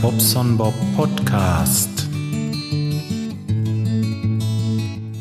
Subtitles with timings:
[0.00, 2.08] Bobson Bob Podcast.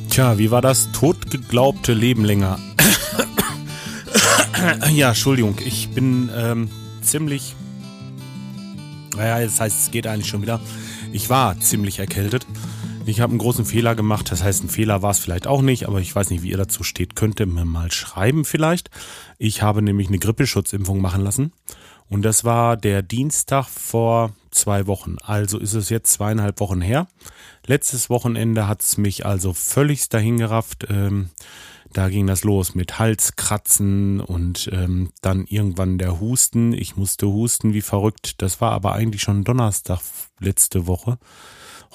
[0.09, 2.59] Tja, wie war das totgeglaubte Leben länger?
[4.93, 6.70] ja, Entschuldigung, ich bin ähm,
[7.02, 7.55] ziemlich.
[9.17, 10.59] Naja, das heißt, es geht eigentlich schon wieder.
[11.11, 12.45] Ich war ziemlich erkältet.
[13.05, 14.31] Ich habe einen großen Fehler gemacht.
[14.31, 16.57] Das heißt, ein Fehler war es vielleicht auch nicht, aber ich weiß nicht, wie ihr
[16.57, 17.16] dazu steht.
[17.16, 18.89] Könnt ihr mir mal schreiben vielleicht.
[19.38, 21.52] Ich habe nämlich eine Grippeschutzimpfung machen lassen.
[22.07, 25.17] Und das war der Dienstag vor zwei Wochen.
[25.21, 27.07] Also ist es jetzt zweieinhalb Wochen her.
[27.66, 30.88] Letztes Wochenende hat es mich also völlig dahingerafft.
[30.89, 31.29] Ähm,
[31.91, 36.73] da ging das los mit Halskratzen und ähm, dann irgendwann der Husten.
[36.73, 38.41] Ich musste husten wie verrückt.
[38.41, 40.02] Das war aber eigentlich schon Donnerstag
[40.39, 41.20] letzte Woche.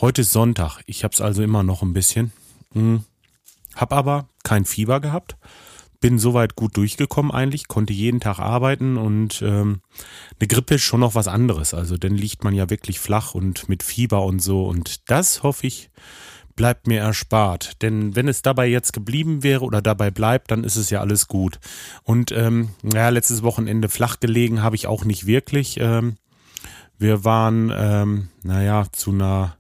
[0.01, 0.83] Heute ist Sonntag.
[0.87, 2.33] Ich habe es also immer noch ein bisschen.
[2.73, 3.05] Hm.
[3.75, 5.37] Hab aber kein Fieber gehabt
[6.01, 9.81] bin soweit gut durchgekommen eigentlich, konnte jeden Tag arbeiten und ähm,
[10.39, 11.75] eine Grippe ist schon noch was anderes.
[11.75, 14.67] Also dann liegt man ja wirklich flach und mit Fieber und so.
[14.67, 15.91] Und das hoffe ich,
[16.55, 17.83] bleibt mir erspart.
[17.83, 21.27] Denn wenn es dabei jetzt geblieben wäre oder dabei bleibt, dann ist es ja alles
[21.27, 21.59] gut.
[22.03, 25.79] Und ähm, ja, letztes Wochenende flach gelegen habe ich auch nicht wirklich.
[25.81, 26.17] Ähm,
[26.99, 29.57] wir waren, ähm, naja, zu einer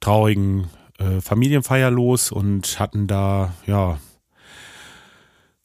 [0.00, 0.68] traurigen
[0.98, 3.98] äh, Familienfeier los und hatten da, ja,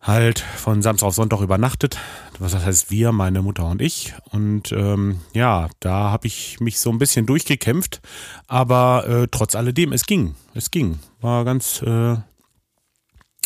[0.07, 1.97] halt von Samstag auf Sonntag übernachtet.
[2.39, 4.13] Was das heißt wir, meine Mutter und ich.
[4.31, 8.01] Und ähm, ja, da habe ich mich so ein bisschen durchgekämpft.
[8.47, 10.35] Aber äh, trotz alledem, es ging.
[10.53, 10.99] Es ging.
[11.19, 12.15] War ganz, äh,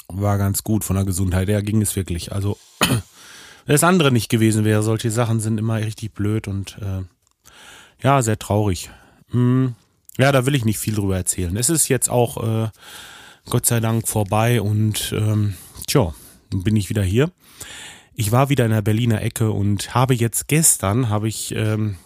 [0.08, 2.32] war ganz gut von der Gesundheit her ging es wirklich.
[2.32, 3.02] Also wenn
[3.66, 7.04] das andere nicht gewesen wäre, solche Sachen sind immer richtig blöd und äh,
[8.04, 8.92] ja, sehr traurig.
[9.30, 9.76] Hm.
[10.18, 11.56] Ja, da will ich nicht viel drüber erzählen.
[11.58, 12.70] Es ist jetzt auch äh,
[13.50, 15.56] Gott sei Dank vorbei und ähm,
[15.88, 16.14] tja,
[16.52, 17.32] bin ich wieder hier.
[18.14, 21.98] Ich war wieder in der Berliner Ecke und habe jetzt gestern, habe ich ähm,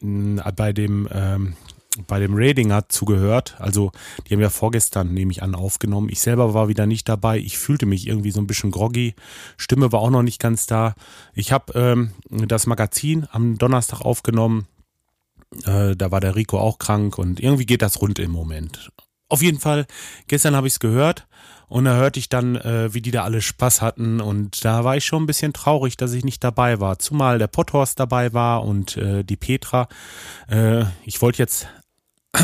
[0.00, 1.56] bei dem ähm,
[2.06, 3.56] bei dem Radinger zugehört.
[3.58, 3.92] Also
[4.26, 6.08] die haben ja vorgestern, nehme ich an, aufgenommen.
[6.08, 7.38] Ich selber war wieder nicht dabei.
[7.38, 9.14] Ich fühlte mich irgendwie so ein bisschen groggy.
[9.56, 10.94] Stimme war auch noch nicht ganz da.
[11.34, 14.66] Ich habe ähm, das Magazin am Donnerstag aufgenommen.
[15.64, 18.90] Äh, da war der Rico auch krank und irgendwie geht das rund im Moment.
[19.28, 19.86] Auf jeden Fall,
[20.26, 21.26] gestern habe ich es gehört
[21.68, 24.20] und da hörte ich dann, äh, wie die da alle Spaß hatten.
[24.20, 26.98] Und da war ich schon ein bisschen traurig, dass ich nicht dabei war.
[26.98, 29.88] Zumal der Potthorst dabei war und äh, die Petra.
[30.48, 31.68] Äh, ich wollte jetzt.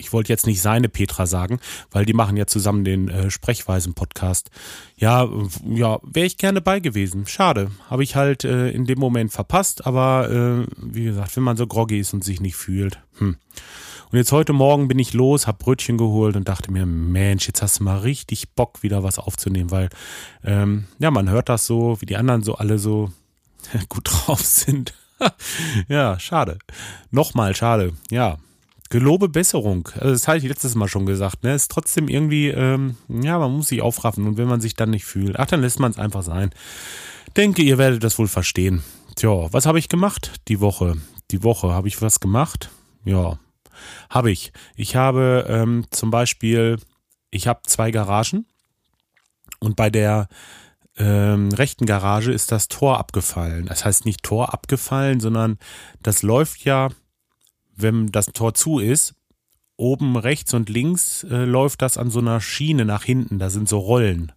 [0.00, 1.58] Ich wollte jetzt nicht seine Petra sagen,
[1.90, 4.48] weil die machen ja zusammen den äh, Sprechweisen-Podcast.
[4.94, 5.28] Ja,
[5.66, 7.26] ja, wäre ich gerne bei gewesen.
[7.26, 7.72] Schade.
[7.90, 11.66] Habe ich halt äh, in dem Moment verpasst, aber äh, wie gesagt, wenn man so
[11.66, 13.00] groggy ist und sich nicht fühlt.
[13.18, 13.38] Hm.
[14.10, 17.60] Und jetzt heute Morgen bin ich los, hab Brötchen geholt und dachte mir, Mensch, jetzt
[17.60, 19.90] hast du mal richtig Bock, wieder was aufzunehmen, weil
[20.42, 23.10] ähm, ja, man hört das so, wie die anderen so alle so
[23.90, 24.94] gut drauf sind.
[25.88, 26.58] ja, schade.
[27.10, 27.92] Nochmal schade.
[28.10, 28.38] Ja,
[28.88, 29.88] gelobe Besserung.
[29.94, 31.42] Also das habe ich letztes Mal schon gesagt.
[31.44, 34.90] Ne, ist trotzdem irgendwie, ähm, ja, man muss sich aufraffen und wenn man sich dann
[34.90, 36.50] nicht fühlt, ach, dann lässt man es einfach sein.
[37.36, 38.82] Denke, ihr werdet das wohl verstehen.
[39.16, 40.96] Tja, was habe ich gemacht die Woche?
[41.30, 42.70] Die Woche habe ich was gemacht.
[43.04, 43.38] Ja,
[44.10, 44.52] habe ich.
[44.76, 46.78] Ich habe ähm, zum Beispiel,
[47.30, 48.46] ich habe zwei Garagen
[49.60, 50.28] und bei der
[50.96, 53.66] ähm, rechten Garage ist das Tor abgefallen.
[53.66, 55.58] Das heißt nicht Tor abgefallen, sondern
[56.02, 56.88] das läuft ja,
[57.76, 59.14] wenn das Tor zu ist,
[59.76, 63.38] oben rechts und links äh, läuft das an so einer Schiene nach hinten.
[63.38, 64.32] Da sind so Rollen.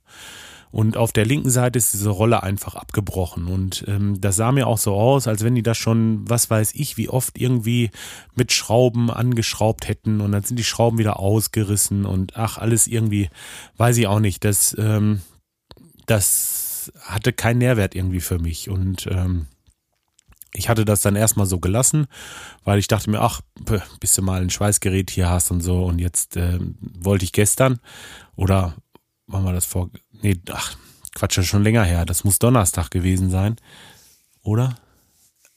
[0.71, 3.47] Und auf der linken Seite ist diese Rolle einfach abgebrochen.
[3.47, 6.73] Und ähm, das sah mir auch so aus, als wenn die das schon, was weiß
[6.75, 7.91] ich, wie oft irgendwie
[8.35, 10.21] mit Schrauben angeschraubt hätten.
[10.21, 13.29] Und dann sind die Schrauben wieder ausgerissen und ach, alles irgendwie,
[13.77, 14.45] weiß ich auch nicht.
[14.45, 15.21] Das, ähm,
[16.05, 18.69] das hatte keinen Nährwert irgendwie für mich.
[18.69, 19.47] Und ähm,
[20.53, 22.07] ich hatte das dann erstmal so gelassen,
[22.63, 23.41] weil ich dachte mir, ach,
[23.99, 25.83] bis du mal ein Schweißgerät hier hast und so.
[25.83, 27.79] Und jetzt äh, wollte ich gestern
[28.35, 28.75] oder
[29.27, 29.89] wann war das vor?
[30.21, 30.75] Nee, ach,
[31.15, 32.05] Quatsch, das schon länger her.
[32.05, 33.57] Das muss Donnerstag gewesen sein.
[34.43, 34.77] Oder?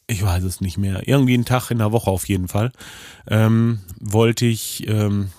[0.06, 1.06] Ich weiß es nicht mehr.
[1.08, 2.72] Irgendwie einen Tag in der Woche auf jeden Fall.
[3.26, 5.30] Ähm, wollte ich ähm,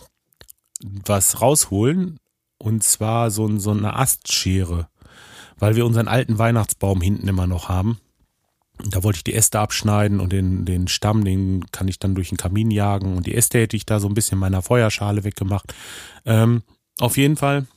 [0.82, 2.20] was rausholen.
[2.58, 4.88] Und zwar so, so eine Astschere.
[5.58, 8.00] Weil wir unseren alten Weihnachtsbaum hinten immer noch haben.
[8.84, 12.30] Da wollte ich die Äste abschneiden und den, den Stamm, den kann ich dann durch
[12.30, 13.16] den Kamin jagen.
[13.16, 15.74] Und die Äste hätte ich da so ein bisschen meiner Feuerschale weggemacht.
[16.26, 16.64] Ähm,
[17.00, 17.68] auf jeden Fall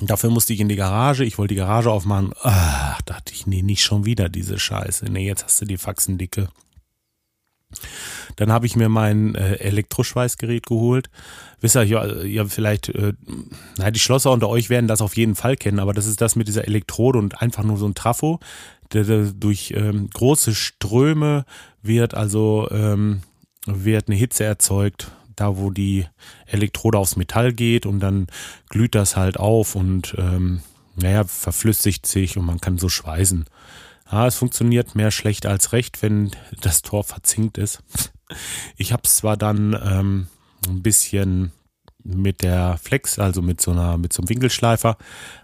[0.00, 1.24] Dafür musste ich in die Garage.
[1.24, 2.32] Ich wollte die Garage aufmachen.
[2.42, 5.06] Ach, dachte ich, nee, nicht schon wieder diese Scheiße.
[5.06, 6.48] Nee, jetzt hast du die Faxen dicke.
[8.36, 11.10] Dann habe ich mir mein äh, Elektroschweißgerät geholt.
[11.60, 13.12] Wisst ihr, ja, ja vielleicht, äh,
[13.78, 16.36] na, die Schlosser unter euch werden das auf jeden Fall kennen, aber das ist das
[16.36, 18.40] mit dieser Elektrode und einfach nur so ein Trafo.
[18.90, 21.44] durch ähm, große Ströme
[21.82, 23.22] wird also ähm,
[23.66, 26.06] wird eine Hitze erzeugt, da wo die
[26.46, 28.26] Elektrode aufs Metall geht und dann
[28.68, 30.60] glüht das halt auf und ähm,
[30.96, 33.46] naja, verflüssigt sich und man kann so schweißen.
[34.10, 37.82] Ja, es funktioniert mehr schlecht als recht, wenn das Tor verzinkt ist.
[38.76, 40.28] Ich habe es zwar dann ähm,
[40.66, 41.52] ein bisschen
[42.04, 44.98] mit der Flex, also mit so einer, mit so einem Winkelschleifer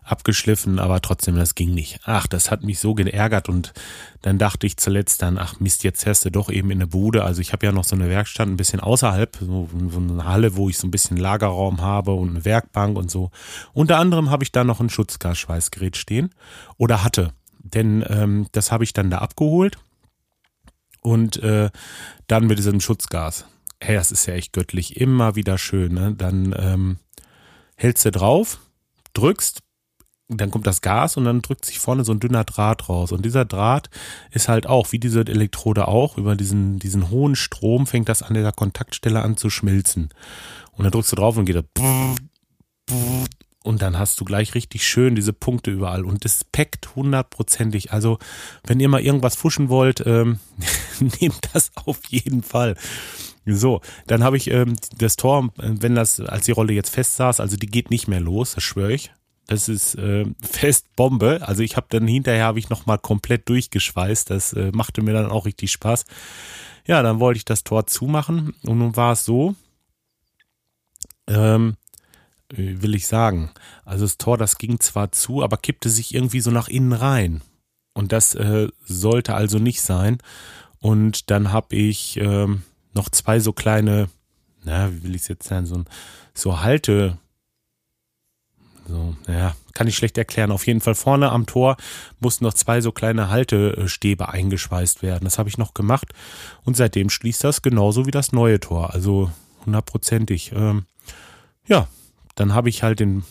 [0.05, 2.01] abgeschliffen, aber trotzdem, das ging nicht.
[2.05, 3.73] Ach, das hat mich so geärgert und
[4.21, 7.25] dann dachte ich zuletzt dann, ach Mist, jetzt fährst du doch eben in eine Bude.
[7.25, 10.57] Also ich habe ja noch so eine Werkstatt ein bisschen außerhalb, so, so eine Halle,
[10.57, 13.31] wo ich so ein bisschen Lagerraum habe und eine Werkbank und so.
[13.73, 16.31] Unter anderem habe ich da noch ein Schutzgasschweißgerät stehen
[16.77, 19.79] oder hatte, denn ähm, das habe ich dann da abgeholt
[21.01, 21.71] und äh,
[22.27, 23.47] dann mit diesem Schutzgas
[23.81, 25.95] hey, das ist ja echt göttlich, immer wieder schön.
[25.95, 26.15] Ne?
[26.17, 26.99] Dann ähm,
[27.77, 28.61] hältst du drauf,
[29.15, 29.61] drückst,
[30.29, 33.11] dann kommt das Gas und dann drückt sich vorne so ein dünner Draht raus.
[33.11, 33.91] Und dieser Draht
[34.31, 38.35] ist halt auch, wie diese Elektrode auch, über diesen, diesen hohen Strom fängt das an
[38.35, 40.11] der Kontaktstelle an zu schmilzen.
[40.73, 41.65] Und dann drückst du drauf und geht das
[43.63, 47.93] und dann hast du gleich richtig schön diese Punkte überall und das packt hundertprozentig.
[47.93, 48.19] Also
[48.67, 50.41] wenn ihr mal irgendwas fuschen wollt, ähm,
[51.21, 52.77] nehmt das auf jeden Fall.
[53.47, 57.41] So, dann habe ich ähm, das Tor, wenn das, als die Rolle jetzt fest saß,
[57.41, 59.13] also die geht nicht mehr los, das schwöre ich.
[59.47, 61.41] Das ist äh, fest Bombe.
[61.43, 64.31] Also ich habe dann hinterher habe ich noch mal komplett durchgeschweißt.
[64.31, 66.05] Das äh, machte mir dann auch richtig Spaß.
[66.87, 69.55] Ja, dann wollte ich das Tor zumachen und nun war es so,
[71.29, 71.77] ähm,
[72.49, 73.51] will ich sagen.
[73.85, 77.43] Also das Tor, das ging zwar zu, aber kippte sich irgendwie so nach innen rein.
[77.93, 80.19] Und das äh, sollte also nicht sein.
[80.79, 82.63] Und dann habe ich ähm,
[82.95, 84.09] noch zwei so kleine,
[84.65, 85.85] na, wie will ich es jetzt sagen, so,
[86.35, 87.19] so Halte,
[88.87, 90.51] so, ja, kann ich schlecht erklären.
[90.51, 91.77] Auf jeden Fall vorne am Tor
[92.19, 95.25] mussten noch zwei so kleine Haltestäbe eingeschweißt werden.
[95.25, 96.13] Das habe ich noch gemacht
[96.65, 98.93] und seitdem schließt das genauso wie das neue Tor.
[98.93, 99.31] Also
[99.65, 100.53] hundertprozentig.
[100.53, 100.87] Ähm,
[101.67, 101.87] ja,
[102.35, 103.25] dann habe ich halt den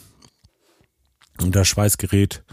[1.38, 2.44] das Schweißgerät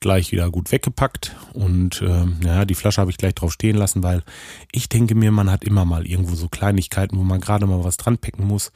[0.00, 4.02] gleich wieder gut weggepackt und äh, ja, die Flasche habe ich gleich drauf stehen lassen,
[4.02, 4.22] weil
[4.72, 7.96] ich denke mir, man hat immer mal irgendwo so Kleinigkeiten, wo man gerade mal was
[7.96, 8.72] dran packen muss.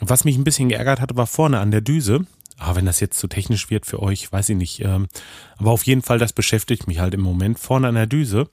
[0.00, 2.26] Was mich ein bisschen geärgert hatte, war vorne an der Düse.
[2.56, 4.80] Ah, wenn das jetzt zu so technisch wird für euch, weiß ich nicht.
[4.80, 5.08] Ähm,
[5.56, 7.58] aber auf jeden Fall, das beschäftigt mich halt im Moment.
[7.58, 8.48] Vorne an der Düse,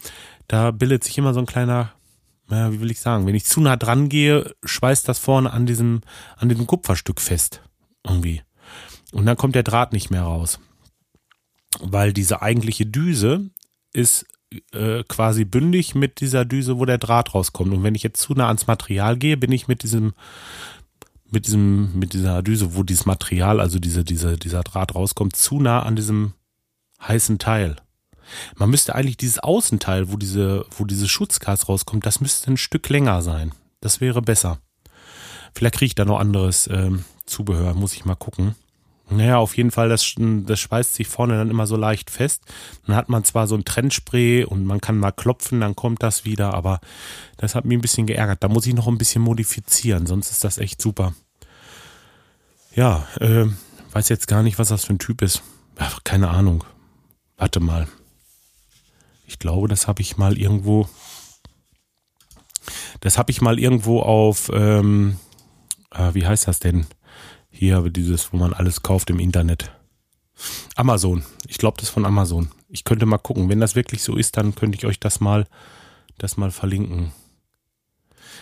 [0.47, 1.93] da bildet sich immer so ein kleiner,
[2.49, 5.65] ja, wie will ich sagen, wenn ich zu nah dran gehe, schweißt das vorne an
[5.65, 6.01] diesem,
[6.35, 7.61] an diesem Kupferstück fest.
[8.03, 8.41] Irgendwie.
[9.11, 10.59] Und dann kommt der Draht nicht mehr raus
[11.79, 13.49] weil diese eigentliche Düse
[13.93, 14.25] ist
[14.73, 17.73] äh, quasi bündig mit dieser Düse, wo der Draht rauskommt.
[17.73, 20.13] Und wenn ich jetzt zu nah ans Material gehe, bin ich mit diesem
[21.29, 25.59] mit diesem mit dieser Düse, wo dieses Material, also diese diese dieser Draht rauskommt, zu
[25.59, 26.33] nah an diesem
[27.01, 27.77] heißen Teil.
[28.55, 32.89] Man müsste eigentlich dieses Außenteil, wo diese wo dieses Schutzgas rauskommt, das müsste ein Stück
[32.89, 33.53] länger sein.
[33.79, 34.59] Das wäre besser.
[35.53, 38.55] Vielleicht kriege ich da noch anderes ähm, Zubehör, muss ich mal gucken.
[39.11, 42.43] Naja, auf jeden Fall, das, das schweißt sich vorne dann immer so leicht fest.
[42.87, 46.23] Dann hat man zwar so ein Trennspray und man kann mal klopfen, dann kommt das
[46.23, 46.79] wieder, aber
[47.35, 48.41] das hat mich ein bisschen geärgert.
[48.41, 51.13] Da muss ich noch ein bisschen modifizieren, sonst ist das echt super.
[52.73, 53.47] Ja, äh,
[53.91, 55.43] weiß jetzt gar nicht, was das für ein Typ ist.
[55.77, 56.63] Ach, keine Ahnung.
[57.35, 57.87] Warte mal.
[59.25, 60.87] Ich glaube, das habe ich mal irgendwo.
[63.01, 64.49] Das habe ich mal irgendwo auf.
[64.53, 65.17] Ähm,
[65.91, 66.85] äh, wie heißt das denn?
[67.61, 69.71] Hier habe dieses, wo man alles kauft im Internet.
[70.75, 71.23] Amazon.
[71.45, 72.49] Ich glaube, das ist von Amazon.
[72.69, 73.49] Ich könnte mal gucken.
[73.49, 75.45] Wenn das wirklich so ist, dann könnte ich euch das mal,
[76.17, 77.11] das mal verlinken.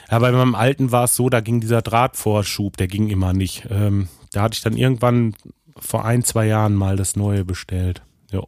[0.10, 3.68] Ja, bei meinem alten war es so, da ging dieser Drahtvorschub, der ging immer nicht.
[3.70, 5.36] Ähm, da hatte ich dann irgendwann
[5.76, 8.02] vor ein, zwei Jahren mal das neue bestellt.
[8.32, 8.48] Jo.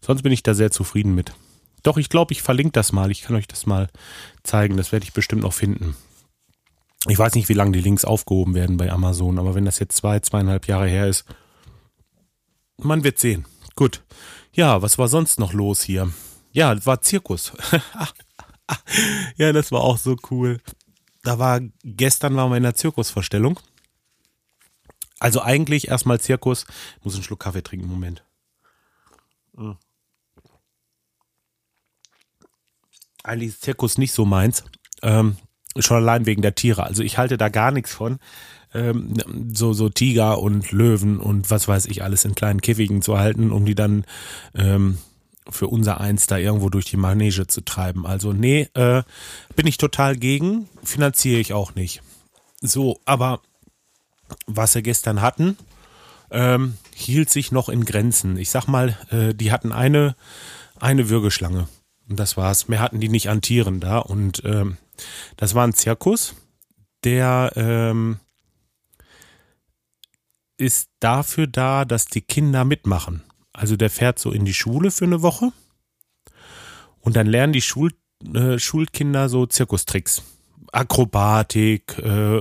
[0.00, 1.32] Sonst bin ich da sehr zufrieden mit.
[1.82, 3.10] Doch, ich glaube, ich verlinke das mal.
[3.10, 3.88] Ich kann euch das mal
[4.44, 4.76] zeigen.
[4.76, 5.96] Das werde ich bestimmt noch finden.
[7.06, 9.96] Ich weiß nicht, wie lange die Links aufgehoben werden bei Amazon, aber wenn das jetzt
[9.96, 11.24] zwei, zweieinhalb Jahre her ist,
[12.76, 13.46] man wird sehen.
[13.76, 14.02] Gut.
[14.52, 16.12] Ja, was war sonst noch los hier?
[16.52, 17.52] Ja, war Zirkus.
[19.36, 20.60] ja, das war auch so cool.
[21.22, 23.60] Da war, gestern waren wir in der Zirkusverstellung.
[25.20, 26.66] Also eigentlich erstmal Zirkus.
[26.98, 28.24] Ich muss einen Schluck Kaffee trinken, Moment.
[33.24, 34.64] Eigentlich ist Zirkus nicht so meins.
[35.02, 35.36] Ähm,
[35.78, 36.84] Schon allein wegen der Tiere.
[36.84, 38.18] Also ich halte da gar nichts von.
[38.74, 39.14] Ähm,
[39.52, 43.50] so, so Tiger und Löwen und was weiß ich alles in kleinen Käfigen zu halten,
[43.50, 44.04] um die dann
[44.54, 44.98] ähm,
[45.48, 48.06] für unser Eins da irgendwo durch die Manege zu treiben.
[48.06, 49.02] Also nee, äh,
[49.56, 52.02] bin ich total gegen, finanziere ich auch nicht.
[52.60, 53.40] So, aber
[54.46, 55.56] was wir gestern hatten,
[56.30, 58.36] ähm, hielt sich noch in Grenzen.
[58.36, 60.14] Ich sag mal, äh, die hatten eine
[60.80, 61.68] eine Würgeschlange.
[62.08, 62.68] Und das war's.
[62.68, 63.98] Mehr hatten die nicht an Tieren da.
[63.98, 64.78] Und ähm,
[65.36, 66.34] das war ein Zirkus,
[67.04, 68.18] der ähm,
[70.56, 73.22] ist dafür da, dass die Kinder mitmachen.
[73.52, 75.52] Also der fährt so in die Schule für eine Woche
[77.00, 77.92] und dann lernen die Schul,
[78.34, 80.22] äh, Schulkinder so Zirkustricks.
[80.70, 82.40] Akrobatik, äh,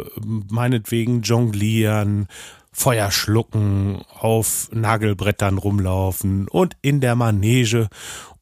[0.50, 2.28] meinetwegen jonglieren,
[2.74, 7.88] Feuer schlucken, auf Nagelbrettern rumlaufen und in der Manege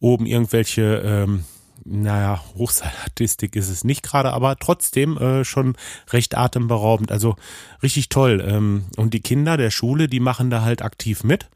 [0.05, 1.45] oben irgendwelche, ähm,
[1.83, 5.75] naja, Hochseilstatistik ist es nicht gerade, aber trotzdem äh, schon
[6.11, 7.11] recht atemberaubend.
[7.11, 7.35] Also
[7.81, 8.43] richtig toll.
[8.47, 11.49] Ähm, und die Kinder der Schule, die machen da halt aktiv mit.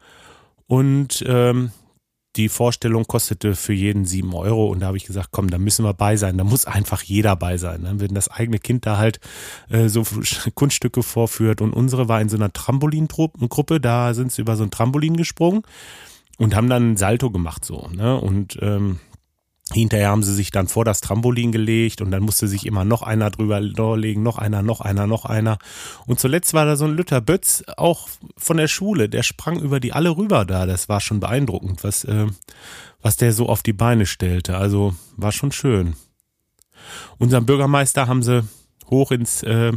[0.66, 1.72] Und ähm,
[2.36, 5.84] die Vorstellung kostete für jeden sieben Euro und da habe ich gesagt, komm, da müssen
[5.84, 7.82] wir bei sein, da muss einfach jeder bei sein.
[7.82, 7.94] Ne?
[7.98, 9.20] Wenn das eigene Kind da halt
[9.70, 10.04] äh, so
[10.56, 14.72] Kunststücke vorführt und unsere war in so einer Trampolingruppe, da sind sie über so ein
[14.72, 15.64] Trampolin gesprungen
[16.40, 17.88] und haben dann Salto gemacht so.
[17.94, 18.20] Ne?
[18.20, 19.00] Und ähm,
[19.72, 23.04] Hinterher haben sie sich dann vor das Trampolin gelegt und dann musste sich immer noch
[23.04, 25.60] einer drüber legen, noch einer, noch einer, noch einer.
[26.08, 29.80] Und zuletzt war da so ein Lütter Bötz, auch von der Schule, der sprang über
[29.80, 30.66] die alle rüber da.
[30.66, 32.26] Das war schon beeindruckend, was, äh,
[33.00, 34.58] was der so auf die Beine stellte.
[34.58, 35.94] Also war schon schön.
[37.20, 38.44] Unseren Bürgermeister haben sie
[38.90, 39.74] hoch ins, äh,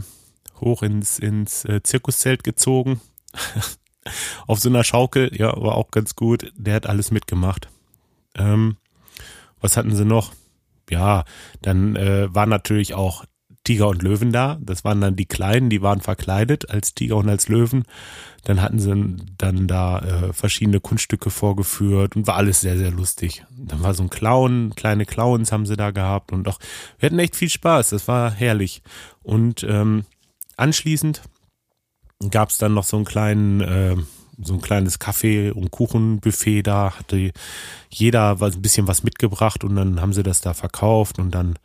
[0.59, 3.03] hoch ins, ins äh, Zirkuszelt gezogen.
[4.47, 6.53] auf so einer Schaukel, ja, war auch ganz gut.
[6.57, 7.69] Der hat alles mitgemacht.
[8.35, 8.77] Ähm,
[9.61, 10.33] was hatten sie noch?
[10.91, 11.25] Ja,
[11.63, 13.25] dann äh, waren natürlich auch
[13.65, 14.59] Tiger und Löwen da.
[14.61, 17.85] Das waren dann die Kleinen, die waren verkleidet als Tiger und als Löwen.
[18.45, 23.45] Dann hatten sie dann da äh, verschiedene Kunststücke vorgeführt und war alles sehr, sehr lustig.
[23.57, 26.59] Dann war so ein Clown, kleine Clowns haben sie da gehabt und auch,
[26.99, 27.91] wir hatten echt viel Spaß.
[27.91, 28.83] Das war herrlich.
[29.23, 30.05] Und ähm,
[30.57, 31.23] anschließend
[32.31, 33.97] gab es dann noch so einen kleinen, äh,
[34.43, 37.33] so ein kleines Kaffee- und Kuchenbuffet da, hatte
[37.91, 41.59] jeder was, ein bisschen was mitgebracht und dann haben sie das da verkauft und dann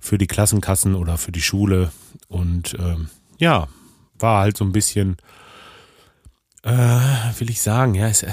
[0.00, 1.92] für die Klassenkassen oder für die Schule
[2.28, 3.68] und ähm, ja,
[4.18, 5.16] war halt so ein bisschen,
[6.62, 8.24] äh, will ich sagen, ja, es,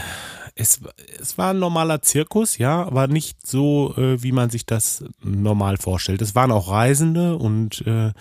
[0.56, 0.82] es,
[1.20, 5.78] es war ein normaler Zirkus, ja, aber nicht so, äh, wie man sich das normal
[5.78, 6.22] vorstellt.
[6.22, 8.12] Es waren auch Reisende und äh,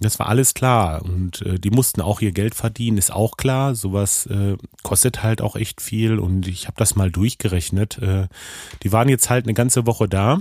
[0.00, 3.74] das war alles klar und äh, die mussten auch ihr Geld verdienen, ist auch klar.
[3.74, 7.98] Sowas äh, kostet halt auch echt viel und ich habe das mal durchgerechnet.
[7.98, 8.28] Äh,
[8.82, 10.40] die waren jetzt halt eine ganze Woche da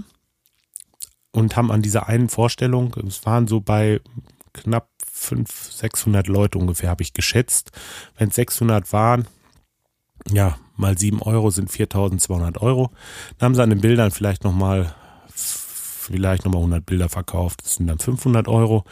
[1.31, 3.99] und haben an dieser einen Vorstellung, es waren so bei
[4.53, 7.71] knapp 500, 600 Leute ungefähr, habe ich geschätzt.
[8.17, 9.27] Wenn es 600 waren,
[10.31, 12.91] ja, mal 7 Euro sind 4200 Euro.
[13.37, 14.95] Dann haben sie an den Bildern vielleicht nochmal
[16.09, 17.61] vielleicht nochmal 100 Bilder verkauft.
[17.63, 18.83] Das sind dann 500 Euro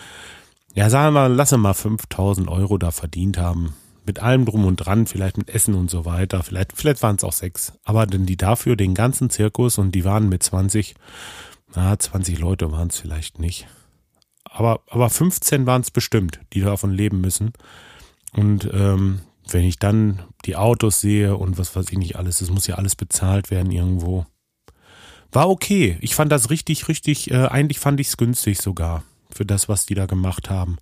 [0.77, 3.73] ja, sagen wir lasse mal 5000 Euro da verdient haben.
[4.05, 6.43] Mit allem drum und dran, vielleicht mit Essen und so weiter.
[6.43, 7.73] Vielleicht, vielleicht waren es auch sechs.
[7.83, 10.93] Aber denn die dafür den ganzen Zirkus und die waren mit 20,
[11.73, 13.65] na, 20 Leute waren es vielleicht nicht.
[14.43, 17.53] Aber, aber 15 waren es bestimmt, die davon leben müssen.
[18.33, 22.51] Und ähm, wenn ich dann die Autos sehe und was weiß ich nicht alles, es
[22.51, 24.27] muss ja alles bezahlt werden irgendwo.
[25.31, 25.97] War okay.
[26.01, 29.85] Ich fand das richtig, richtig, äh, eigentlich fand ich es günstig sogar für das, was
[29.85, 30.77] die da gemacht haben.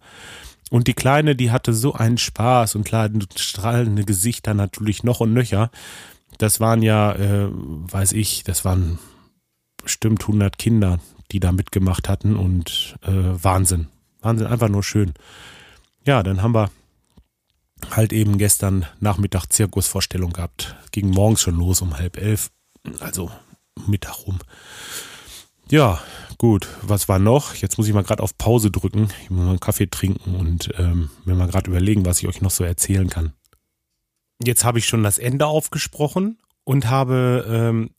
[0.72, 5.34] Und die Kleine, die hatte so einen Spaß und klar, strahlende Gesichter natürlich noch und
[5.34, 5.70] nöcher.
[6.38, 9.00] Das waren ja, äh, weiß ich, das waren
[9.82, 11.00] bestimmt 100 Kinder,
[11.32, 13.88] die da mitgemacht hatten und äh, Wahnsinn.
[14.22, 15.14] Wahnsinn, einfach nur schön.
[16.06, 16.72] Ja, dann haben wir
[17.92, 20.76] halt eben gestern Nachmittag Zirkusvorstellung gehabt.
[20.92, 22.52] Ging morgens schon los um halb elf,
[23.00, 23.32] also
[23.88, 24.40] Mittag rum.
[25.70, 26.00] Ja,
[26.38, 26.68] gut.
[26.82, 27.56] Was war noch?
[27.56, 29.10] Jetzt muss ich mal gerade auf Pause drücken.
[29.24, 32.42] Ich muss mal einen Kaffee trinken und ähm, mir mal gerade überlegen, was ich euch
[32.42, 33.34] noch so erzählen kann.
[34.44, 37.90] Jetzt habe ich schon das Ende aufgesprochen und habe ähm,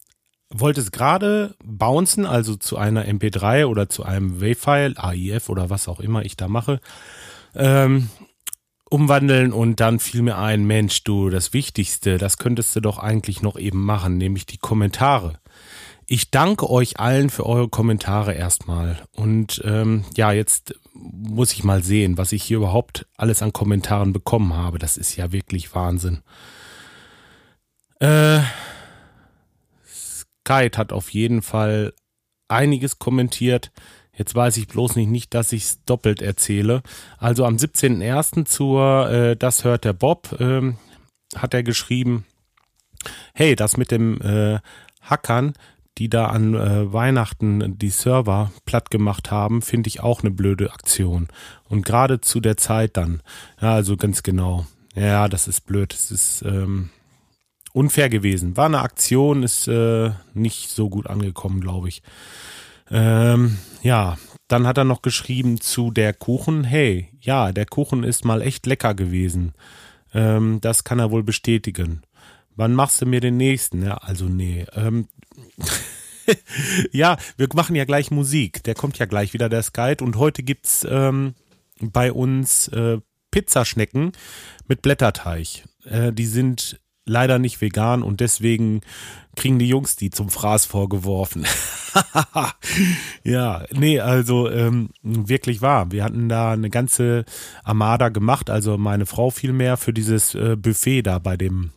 [0.51, 5.89] wollte es gerade bouncen, also zu einer MP3 oder zu einem WAV-File, AIF oder was
[5.89, 6.81] auch immer ich da mache,
[7.55, 8.11] ähm,
[8.89, 13.43] umwandeln und dann fiel mir ein, Mensch, du, das Wichtigste, das könntest du doch eigentlich
[13.43, 15.41] noch eben machen, nämlich die Kommentare.
[16.09, 19.03] Ich danke euch allen für eure Kommentare erstmal.
[19.13, 24.13] Und ähm, ja, jetzt muss ich mal sehen, was ich hier überhaupt alles an Kommentaren
[24.13, 24.79] bekommen habe.
[24.79, 26.23] Das ist ja wirklich Wahnsinn.
[27.99, 28.41] Äh,
[29.85, 31.93] Skype hat auf jeden Fall
[32.47, 33.73] einiges kommentiert.
[34.13, 36.83] Jetzt weiß ich bloß nicht, nicht dass ich es doppelt erzähle.
[37.19, 38.45] Also am 17.01.
[38.45, 40.73] zur äh, Das hört der Bob äh,
[41.35, 42.25] hat er geschrieben,
[43.35, 44.61] hey, das mit dem äh,
[45.03, 45.55] Hackern,
[45.99, 50.73] die da an äh, Weihnachten die Server platt gemacht haben, finde ich auch eine blöde
[50.73, 51.29] Aktion.
[51.69, 53.23] Und gerade zu der Zeit dann.
[53.61, 54.67] Ja, also ganz genau.
[54.95, 55.93] Ja, das ist blöd.
[55.93, 56.91] Das ist ähm,
[57.73, 58.57] unfair gewesen.
[58.57, 62.03] War eine Aktion, ist äh, nicht so gut angekommen, glaube ich.
[62.91, 64.17] Ähm, ja,
[64.49, 66.65] dann hat er noch geschrieben zu der Kuchen.
[66.65, 69.55] Hey, ja, der Kuchen ist mal echt lecker gewesen.
[70.15, 72.03] Ähm, das kann er wohl bestätigen.
[72.57, 73.85] Wann machst du mir den nächsten?
[73.85, 74.65] Ja, also nee.
[74.75, 75.09] Ähm,
[76.93, 78.65] ja, wir machen ja gleich Musik.
[78.65, 80.03] Der kommt ja gleich wieder, der Skype.
[80.03, 81.35] Und heute gibt's ähm,
[81.81, 82.99] bei uns äh,
[83.31, 84.13] Pizzaschnecken
[84.67, 85.65] mit Blätterteig.
[85.85, 88.81] Äh, die sind leider nicht vegan und deswegen
[89.37, 91.47] kriegen die Jungs die zum Fraß vorgeworfen.
[93.25, 95.93] ja, nee, also ähm, wirklich wahr.
[95.93, 97.25] Wir hatten da eine ganze
[97.63, 101.71] Armada gemacht, also meine Frau vielmehr für dieses äh, Buffet da bei dem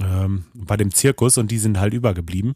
[0.00, 2.54] ähm, bei dem Zirkus und die sind halt übergeblieben.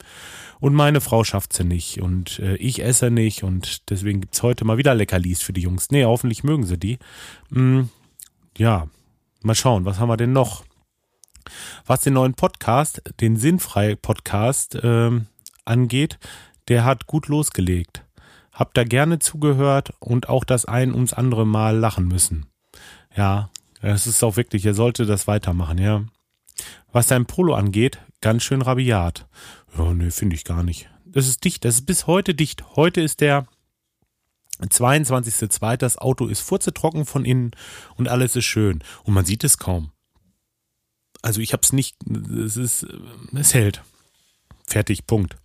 [0.59, 4.65] Und meine Frau schafft sie nicht und äh, ich esse nicht und deswegen gibt's heute
[4.65, 5.91] mal wieder Leckerlis für die Jungs.
[5.91, 6.99] Nee, hoffentlich mögen sie die.
[7.49, 7.83] Mm,
[8.59, 8.89] ja,
[9.43, 10.65] mal schauen, was haben wir denn noch?
[11.87, 15.27] Was den neuen Podcast, den Sinnfrei-Podcast ähm,
[15.65, 16.19] angeht,
[16.69, 18.05] der hat gut losgelegt.
[18.53, 22.47] Hab da gerne zugehört und auch das ein ums andere Mal lachen müssen.
[23.17, 23.49] Ja,
[23.81, 26.05] es ist auch wirklich, er sollte das weitermachen, ja.
[26.93, 29.27] Was sein Polo angeht, ganz schön rabiat.
[29.77, 30.89] Ja, nee, finde ich gar nicht.
[31.05, 32.77] Das ist dicht, das ist bis heute dicht.
[32.77, 33.47] Heute ist der
[34.61, 35.77] 22.02.
[35.77, 37.53] Das Auto ist furzetrocken von innen
[37.97, 38.83] und alles ist schön.
[39.05, 39.93] Und man sieht es kaum.
[41.23, 42.87] Also ich habe es nicht, es ist,
[43.35, 43.83] es hält.
[44.67, 45.37] Fertig, Punkt.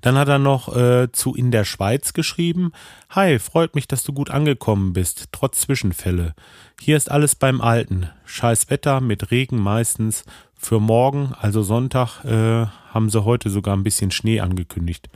[0.00, 2.72] Dann hat er noch äh, zu In der Schweiz geschrieben.
[3.10, 6.34] Hi, freut mich, dass du gut angekommen bist, trotz Zwischenfälle.
[6.80, 8.08] Hier ist alles beim Alten.
[8.24, 10.24] Scheiß Wetter mit Regen meistens.
[10.54, 15.08] Für morgen, also Sonntag, äh, haben sie heute sogar ein bisschen Schnee angekündigt.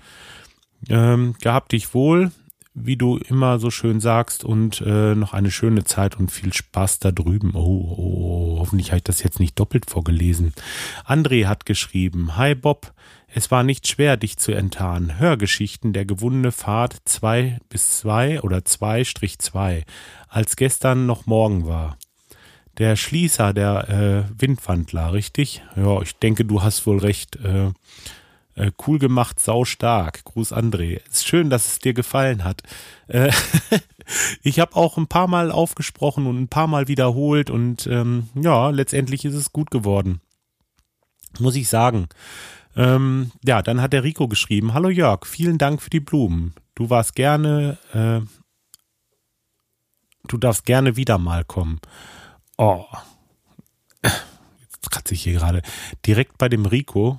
[0.88, 2.30] Ähm, gehabt dich wohl
[2.78, 6.98] wie du immer so schön sagst, und äh, noch eine schöne Zeit und viel Spaß
[6.98, 7.52] da drüben.
[7.54, 10.52] Oh, oh, oh hoffentlich habe ich das jetzt nicht doppelt vorgelesen.
[11.06, 12.92] André hat geschrieben, Hi Bob,
[13.36, 15.18] es war nicht schwer, dich zu enttarnen.
[15.18, 19.82] Hörgeschichten der gewundene Fahrt 2 bis 2 oder 2-2,
[20.26, 21.98] als gestern noch morgen war.
[22.78, 25.62] Der Schließer der äh, Windwandler, richtig?
[25.76, 27.36] Ja, ich denke, du hast wohl recht.
[27.36, 27.72] Äh,
[28.54, 30.24] äh, cool gemacht, sau stark.
[30.24, 31.02] Gruß André.
[31.10, 32.62] Ist schön, dass es dir gefallen hat.
[33.06, 33.30] Äh,
[34.44, 38.70] ich habe auch ein paar Mal aufgesprochen und ein paar Mal wiederholt und ähm, ja,
[38.70, 40.22] letztendlich ist es gut geworden.
[41.38, 42.08] Muss ich sagen.
[42.76, 46.54] Ähm, ja, dann hat der Rico geschrieben: Hallo Jörg, vielen Dank für die Blumen.
[46.74, 48.20] Du warst gerne, äh,
[50.28, 51.80] du darfst gerne wieder mal kommen.
[52.58, 52.84] Oh.
[54.02, 55.62] Jetzt kratze ich hier gerade.
[56.04, 57.18] Direkt bei dem Rico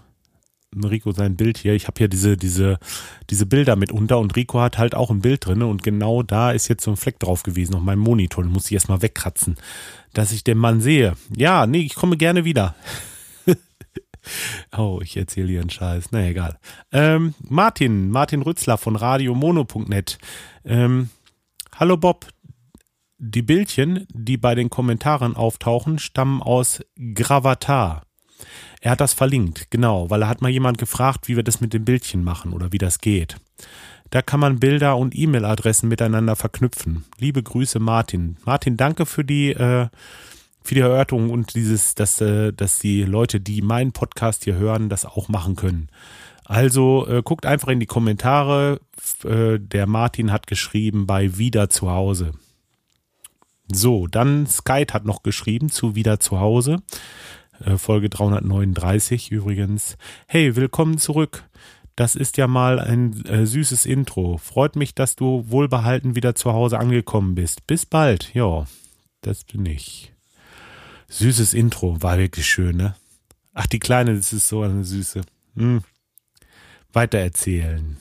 [0.83, 1.73] Rico sein Bild hier.
[1.73, 2.77] Ich habe hier diese, diese,
[3.29, 6.67] diese Bilder mitunter und Rico hat halt auch ein Bild drin und genau da ist
[6.67, 8.43] jetzt so ein Fleck drauf gewesen auf meinem Monitor.
[8.43, 9.55] Den muss ich erstmal wegkratzen,
[10.13, 11.13] dass ich den Mann sehe.
[11.35, 12.75] Ja, nee, ich komme gerne wieder.
[14.77, 16.09] oh, ich erzähle hier einen Scheiß.
[16.11, 16.57] Na egal.
[16.91, 20.17] Ähm, Martin, Martin Rützler von radiomono.net.
[20.65, 21.09] Ähm,
[21.75, 22.27] Hallo Bob.
[23.19, 26.81] Die Bildchen, die bei den Kommentaren auftauchen, stammen aus
[27.13, 28.03] Gravatar.
[28.81, 31.73] Er hat das verlinkt, genau, weil er hat mal jemand gefragt, wie wir das mit
[31.73, 33.37] den Bildchen machen oder wie das geht.
[34.09, 37.05] Da kann man Bilder und E-Mail-Adressen miteinander verknüpfen.
[37.19, 38.37] Liebe Grüße, Martin.
[38.45, 39.87] Martin, danke für die, äh,
[40.67, 44.89] für die Erörterung und dieses, dass, äh, dass die Leute, die meinen Podcast hier hören,
[44.89, 45.87] das auch machen können.
[46.43, 48.79] Also äh, guckt einfach in die Kommentare.
[49.23, 52.33] Äh, der Martin hat geschrieben bei Wieder zu Hause.
[53.71, 56.77] So, dann Skype hat noch geschrieben zu Wieder zu Hause.
[57.63, 59.97] Äh, Folge 339 übrigens.
[60.27, 61.45] Hey, willkommen zurück.
[61.95, 64.37] Das ist ja mal ein äh, süßes Intro.
[64.37, 67.67] Freut mich, dass du wohlbehalten wieder zu Hause angekommen bist.
[67.67, 68.33] Bis bald.
[68.33, 68.65] Ja,
[69.21, 70.16] das bin ich.
[71.09, 72.95] Süßes Intro, war wirklich schön, ne?
[73.53, 75.21] Ach, die Kleine, das ist so eine süße.
[75.55, 75.81] Hm.
[76.93, 77.97] Weiter erzählen.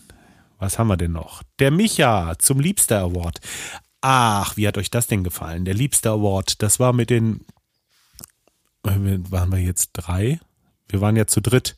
[0.59, 1.43] Was haben wir denn noch?
[1.59, 3.41] Der Micha zum Liebster Award.
[4.01, 5.65] Ach, wie hat euch das denn gefallen?
[5.65, 7.45] Der Liebster Award, das war mit den
[8.87, 10.39] waren wir jetzt drei.
[10.89, 11.77] Wir waren ja zu dritt.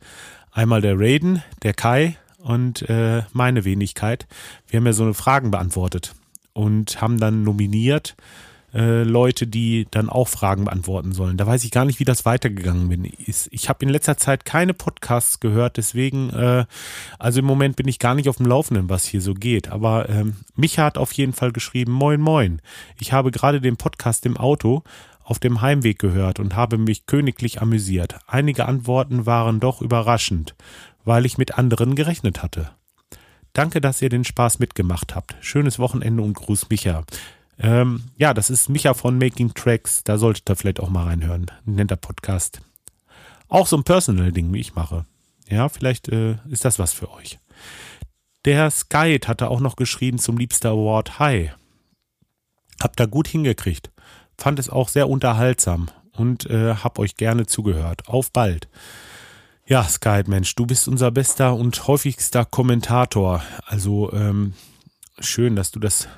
[0.50, 4.26] Einmal der Raiden, der Kai und äh, meine Wenigkeit.
[4.66, 6.14] Wir haben ja so eine Fragen beantwortet
[6.52, 8.16] und haben dann nominiert
[8.74, 11.36] äh, Leute, die dann auch Fragen beantworten sollen.
[11.36, 13.10] Da weiß ich gar nicht, wie das weitergegangen.
[13.18, 16.66] Ich, ich habe in letzter Zeit keine Podcasts gehört, deswegen, äh,
[17.18, 19.68] also im Moment bin ich gar nicht auf dem Laufenden, was hier so geht.
[19.68, 22.60] Aber ähm, Micha hat auf jeden Fall geschrieben, moin moin.
[22.98, 24.82] Ich habe gerade den Podcast im Auto
[25.22, 28.18] auf dem Heimweg gehört und habe mich königlich amüsiert.
[28.26, 30.54] Einige Antworten waren doch überraschend,
[31.04, 32.70] weil ich mit anderen gerechnet hatte.
[33.52, 35.36] Danke, dass ihr den Spaß mitgemacht habt.
[35.40, 37.04] Schönes Wochenende und Gruß Micha.
[37.58, 40.04] Ähm, ja, das ist Micha von Making Tracks.
[40.04, 41.46] Da solltet ihr vielleicht auch mal reinhören.
[41.66, 42.60] Ein netter Podcast.
[43.48, 45.04] Auch so ein Personal-Ding, wie ich mache.
[45.48, 47.38] Ja, vielleicht äh, ist das was für euch.
[48.44, 51.50] Der Skype hatte auch noch geschrieben zum Liebster Award Hi.
[52.80, 53.90] Hab da gut hingekriegt.
[54.36, 58.08] Fand es auch sehr unterhaltsam und äh, hab euch gerne zugehört.
[58.08, 58.68] Auf bald.
[59.66, 63.42] Ja, Skype, Mensch, du bist unser bester und häufigster Kommentator.
[63.66, 64.54] Also ähm,
[65.18, 66.08] schön, dass du das.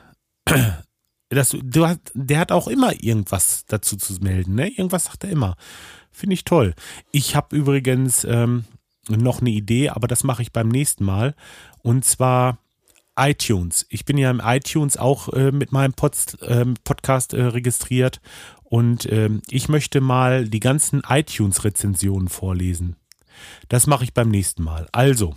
[1.31, 4.69] Dass du, du hast, der hat auch immer irgendwas dazu zu melden, ne?
[4.69, 5.57] Irgendwas sagt er immer.
[6.11, 6.75] Finde ich toll.
[7.13, 8.65] Ich habe übrigens ähm,
[9.09, 11.35] noch eine Idee, aber das mache ich beim nächsten Mal.
[11.83, 12.59] Und zwar
[13.17, 13.87] iTunes.
[13.89, 18.21] Ich bin ja im iTunes auch äh, mit meinem Pod, äh, Podcast äh, registriert
[18.65, 22.97] und ähm, ich möchte mal die ganzen iTunes-Rezensionen vorlesen.
[23.69, 24.89] Das mache ich beim nächsten Mal.
[24.93, 25.37] Also,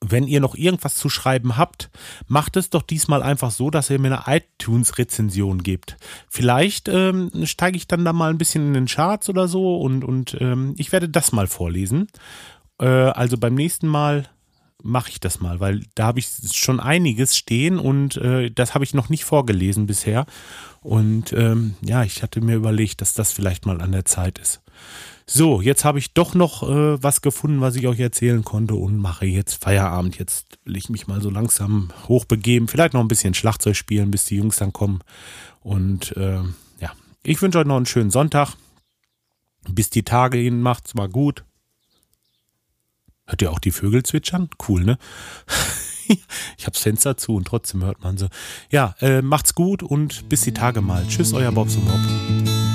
[0.00, 1.90] wenn ihr noch irgendwas zu schreiben habt,
[2.26, 5.96] macht es doch diesmal einfach so, dass ihr mir eine iTunes-Rezension gebt.
[6.28, 10.04] Vielleicht ähm, steige ich dann da mal ein bisschen in den Charts oder so und,
[10.04, 12.08] und ähm, ich werde das mal vorlesen.
[12.78, 14.28] Äh, also beim nächsten Mal
[14.82, 18.84] mache ich das mal, weil da habe ich schon einiges stehen und äh, das habe
[18.84, 20.24] ich noch nicht vorgelesen bisher.
[20.80, 24.62] Und ähm, ja, ich hatte mir überlegt, dass das vielleicht mal an der Zeit ist.
[25.32, 28.96] So, jetzt habe ich doch noch äh, was gefunden, was ich euch erzählen konnte und
[28.96, 30.18] mache jetzt Feierabend.
[30.18, 32.66] Jetzt will ich mich mal so langsam hochbegeben.
[32.66, 34.98] Vielleicht noch ein bisschen Schlagzeug spielen, bis die Jungs dann kommen.
[35.60, 36.40] Und äh,
[36.80, 36.90] ja,
[37.22, 38.56] ich wünsche euch noch einen schönen Sonntag.
[39.68, 41.44] Bis die Tage hin, macht's mal gut.
[43.24, 44.50] Hört ihr auch die Vögel zwitschern?
[44.68, 44.98] Cool, ne?
[46.58, 48.26] ich hab's Fenster zu und trotzdem hört man so.
[48.72, 51.06] Ja, äh, macht's gut und bis die Tage mal.
[51.06, 52.69] Tschüss, euer Bobs und Bob.